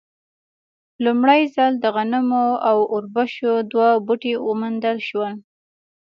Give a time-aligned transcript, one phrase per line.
[1.03, 5.33] لومړی ځل د غنمو او اوربشو دوه بوټي وموندل شول.